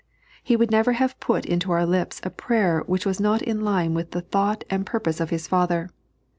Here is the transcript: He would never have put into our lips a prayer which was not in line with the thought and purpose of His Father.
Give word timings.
He 0.41 0.55
would 0.55 0.71
never 0.71 0.93
have 0.93 1.19
put 1.19 1.45
into 1.45 1.71
our 1.71 1.85
lips 1.85 2.21
a 2.23 2.31
prayer 2.31 2.79
which 2.87 3.05
was 3.05 3.19
not 3.19 3.43
in 3.43 3.61
line 3.61 3.93
with 3.93 4.09
the 4.13 4.21
thought 4.21 4.63
and 4.67 4.83
purpose 4.83 5.19
of 5.19 5.29
His 5.29 5.47
Father. 5.47 5.91